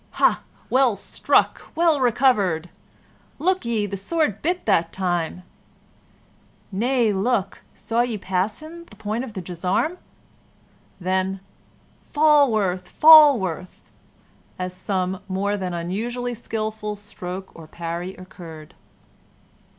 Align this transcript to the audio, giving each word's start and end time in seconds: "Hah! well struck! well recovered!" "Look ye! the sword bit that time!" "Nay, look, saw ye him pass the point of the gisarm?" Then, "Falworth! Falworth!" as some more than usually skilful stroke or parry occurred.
"Hah! 0.13 0.41
well 0.71 0.95
struck! 0.95 1.71
well 1.75 1.99
recovered!" 2.01 2.71
"Look 3.37 3.65
ye! 3.65 3.85
the 3.85 3.95
sword 3.97 4.41
bit 4.41 4.65
that 4.65 4.91
time!" 4.91 5.43
"Nay, 6.71 7.13
look, 7.13 7.61
saw 7.75 8.01
ye 8.01 8.15
him 8.15 8.19
pass 8.19 8.61
the 8.61 8.95
point 8.97 9.23
of 9.23 9.33
the 9.33 9.41
gisarm?" 9.41 9.99
Then, 10.99 11.39
"Falworth! 12.07 12.89
Falworth!" 12.89 13.91
as 14.57 14.73
some 14.73 15.19
more 15.27 15.55
than 15.55 15.91
usually 15.91 16.33
skilful 16.33 16.95
stroke 16.95 17.51
or 17.53 17.67
parry 17.67 18.15
occurred. 18.15 18.73